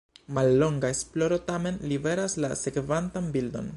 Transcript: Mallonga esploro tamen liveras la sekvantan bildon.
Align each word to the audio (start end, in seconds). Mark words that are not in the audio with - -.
Mallonga 0.35 0.89
esploro 0.93 1.37
tamen 1.51 1.77
liveras 1.91 2.39
la 2.47 2.51
sekvantan 2.63 3.29
bildon. 3.37 3.69